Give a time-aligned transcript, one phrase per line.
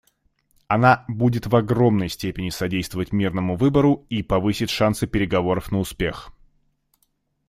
[0.67, 6.33] Она будет в огромной степени содействовать мирному выбору и повысит шансы переговоров на успех.